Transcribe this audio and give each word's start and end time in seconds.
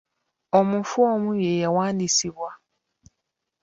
Omufu 0.57 0.97
omu 1.13 1.31
ye 1.43 1.51
yawandiisibwa. 1.63 2.49